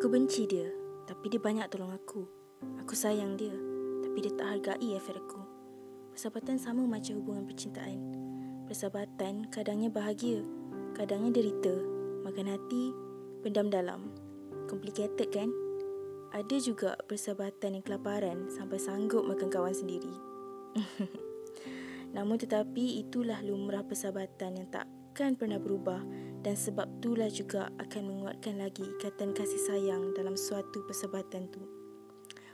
[0.00, 0.64] Aku benci dia,
[1.04, 2.24] tapi dia banyak tolong aku.
[2.80, 3.52] Aku sayang dia,
[4.00, 5.44] tapi dia tak hargai efek aku.
[6.16, 8.00] Persahabatan sama macam hubungan percintaan.
[8.64, 10.40] Persahabatan kadangnya bahagia,
[10.96, 11.76] kadangnya derita,
[12.24, 12.96] makan hati,
[13.44, 14.08] pendam dalam.
[14.72, 15.52] Complicated kan?
[16.32, 20.16] Ada juga persahabatan yang kelaparan sampai sanggup makan kawan sendiri.
[22.16, 26.00] Namun tetapi itulah lumrah persahabatan yang takkan pernah berubah
[26.40, 31.60] dan sebab itulah juga akan menguatkan lagi ikatan kasih sayang dalam suatu persahabatan tu.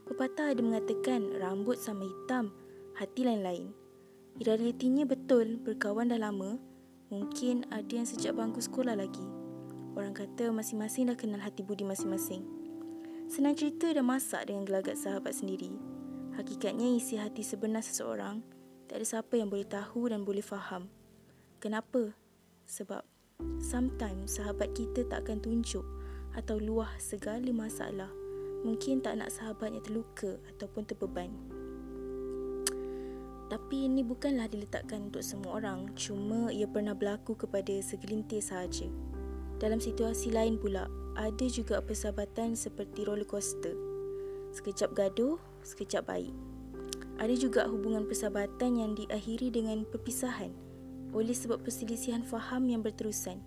[0.06, 2.54] Pepatah ada mengatakan rambut sama hitam,
[2.94, 3.74] hati lain-lain.
[4.38, 6.58] Realitinya betul, berkawan dah lama,
[7.10, 9.22] mungkin ada yang sejak bangku sekolah lagi.
[9.96, 12.44] Orang kata masing-masing dah kenal hati budi masing-masing.
[13.26, 15.72] Senang cerita dah masak dengan gelagat sahabat sendiri.
[16.38, 18.44] Hakikatnya isi hati sebenar seseorang,
[18.86, 20.86] tak ada siapa yang boleh tahu dan boleh faham.
[21.58, 22.12] Kenapa?
[22.68, 23.15] Sebab
[23.66, 25.82] Sometimes sahabat kita tak akan tunjuk
[26.38, 28.06] atau luah segala masalah.
[28.62, 31.34] Mungkin tak nak sahabatnya terluka ataupun terbeban.
[33.50, 38.86] Tapi ini bukanlah diletakkan untuk semua orang, cuma ia pernah berlaku kepada segelintir sahaja.
[39.58, 40.86] Dalam situasi lain pula,
[41.18, 43.74] ada juga persahabatan seperti roller coaster.
[44.54, 46.34] Sekejap gaduh, sekejap baik.
[47.18, 50.54] Ada juga hubungan persahabatan yang diakhiri dengan perpisahan
[51.14, 53.42] oleh sebab perselisihan faham yang berterusan.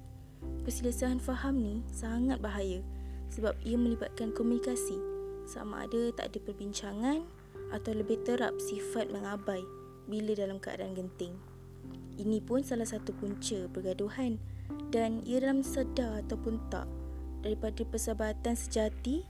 [0.63, 2.79] Perselisihan faham ni sangat bahaya
[3.31, 4.97] sebab ia melibatkan komunikasi
[5.49, 7.25] sama ada tak ada perbincangan
[7.73, 9.61] atau lebih terap sifat mengabai
[10.05, 11.33] bila dalam keadaan genting.
[12.19, 14.37] Ini pun salah satu punca pergaduhan
[14.93, 16.85] dan ia dalam sedar ataupun tak
[17.41, 19.23] daripada persahabatan sejati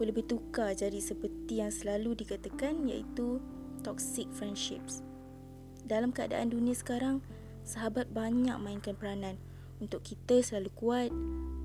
[0.00, 3.36] boleh bertukar jadi seperti yang selalu dikatakan iaitu
[3.84, 5.04] toxic friendships.
[5.84, 7.20] Dalam keadaan dunia sekarang,
[7.70, 9.38] sahabat banyak mainkan peranan
[9.78, 11.10] untuk kita selalu kuat,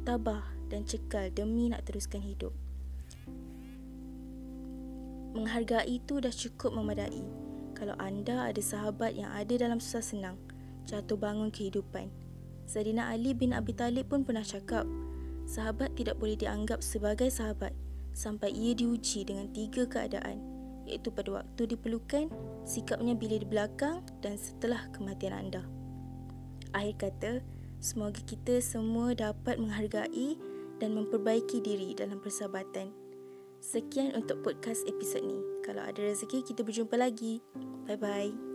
[0.05, 2.53] tabah dan cekal demi nak teruskan hidup.
[5.33, 7.25] Menghargai itu dah cukup memadai.
[7.73, 10.37] Kalau anda ada sahabat yang ada dalam susah senang,
[10.85, 12.13] jatuh bangun kehidupan.
[12.69, 14.85] Sayyidina Ali bin Abi Talib pun pernah cakap,
[15.49, 17.73] sahabat tidak boleh dianggap sebagai sahabat
[18.15, 20.39] sampai ia diuji dengan tiga keadaan,
[20.87, 22.31] iaitu pada waktu diperlukan,
[22.63, 25.65] sikapnya bila di belakang dan setelah kematian anda.
[26.75, 27.31] Akhir kata,
[27.79, 30.35] semoga kita semua dapat menghargai
[30.83, 32.91] dan memperbaiki diri dalam persahabatan.
[33.63, 35.39] Sekian untuk podcast episod ni.
[35.63, 37.39] Kalau ada rezeki, kita berjumpa lagi.
[37.87, 38.54] Bye-bye.